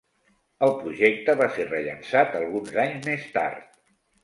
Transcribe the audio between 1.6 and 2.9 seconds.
rellançat alguns